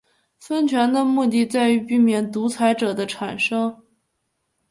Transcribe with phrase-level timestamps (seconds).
[0.39, 3.83] 分权的目的在于避免独裁者的产生。